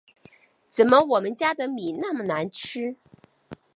[0.67, 2.95] 怎么我们家的米那么难吃